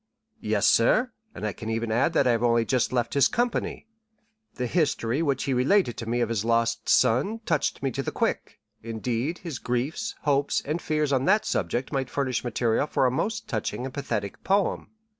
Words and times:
"Yes, 0.39 0.65
sir; 0.65 1.11
and 1.35 1.45
I 1.45 1.53
can 1.53 1.69
even 1.69 1.91
add 1.91 2.13
that 2.13 2.25
I 2.25 2.31
have 2.31 2.41
only 2.41 2.65
just 2.65 2.91
left 2.91 3.13
his 3.13 3.27
company. 3.27 3.85
The 4.55 4.65
history 4.65 5.21
which 5.21 5.43
he 5.43 5.53
related 5.53 5.95
to 5.97 6.09
me 6.09 6.21
of 6.21 6.29
his 6.29 6.43
lost 6.43 6.89
son 6.89 7.39
touched 7.45 7.83
me 7.83 7.91
to 7.91 8.01
the 8.01 8.11
quick; 8.11 8.59
indeed, 8.81 9.37
his 9.37 9.59
griefs, 9.59 10.15
hopes, 10.23 10.59
and 10.65 10.81
fears 10.81 11.13
on 11.13 11.25
that 11.25 11.45
subject 11.45 11.91
might 11.93 12.09
furnish 12.09 12.43
material 12.43 12.87
for 12.87 13.05
a 13.05 13.11
most 13.11 13.47
touching 13.47 13.85
and 13.85 13.93
pathetic 13.93 14.43
poem. 14.43 14.89